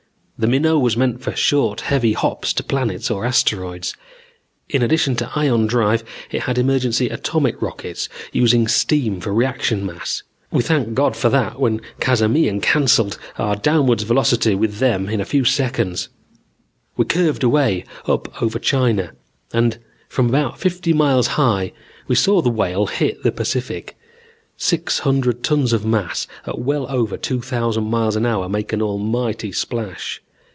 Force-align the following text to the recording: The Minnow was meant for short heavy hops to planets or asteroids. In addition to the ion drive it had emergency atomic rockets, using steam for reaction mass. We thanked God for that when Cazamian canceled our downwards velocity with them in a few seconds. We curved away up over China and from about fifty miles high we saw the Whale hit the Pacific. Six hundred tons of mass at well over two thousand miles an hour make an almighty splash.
The 0.43 0.47
Minnow 0.47 0.79
was 0.79 0.97
meant 0.97 1.21
for 1.21 1.35
short 1.35 1.81
heavy 1.81 2.13
hops 2.13 2.51
to 2.53 2.63
planets 2.63 3.11
or 3.11 3.27
asteroids. 3.27 3.93
In 4.69 4.81
addition 4.81 5.15
to 5.17 5.25
the 5.25 5.37
ion 5.39 5.67
drive 5.67 6.03
it 6.31 6.41
had 6.41 6.57
emergency 6.57 7.09
atomic 7.09 7.61
rockets, 7.61 8.09
using 8.31 8.67
steam 8.67 9.19
for 9.21 9.31
reaction 9.35 9.85
mass. 9.85 10.23
We 10.51 10.63
thanked 10.63 10.95
God 10.95 11.15
for 11.15 11.29
that 11.29 11.59
when 11.59 11.79
Cazamian 11.99 12.59
canceled 12.59 13.19
our 13.37 13.55
downwards 13.55 14.01
velocity 14.01 14.55
with 14.55 14.79
them 14.79 15.09
in 15.09 15.21
a 15.21 15.25
few 15.25 15.45
seconds. 15.45 16.09
We 16.97 17.05
curved 17.05 17.43
away 17.43 17.83
up 18.07 18.41
over 18.41 18.57
China 18.57 19.11
and 19.53 19.77
from 20.09 20.27
about 20.29 20.57
fifty 20.59 20.91
miles 20.91 21.27
high 21.37 21.71
we 22.07 22.15
saw 22.15 22.41
the 22.41 22.49
Whale 22.49 22.87
hit 22.87 23.21
the 23.21 23.31
Pacific. 23.31 23.95
Six 24.57 24.99
hundred 24.99 25.43
tons 25.43 25.71
of 25.71 25.85
mass 25.85 26.25
at 26.47 26.57
well 26.57 26.87
over 26.89 27.15
two 27.15 27.41
thousand 27.43 27.91
miles 27.91 28.15
an 28.15 28.25
hour 28.25 28.49
make 28.49 28.73
an 28.73 28.81
almighty 28.81 29.51
splash. 29.51 30.19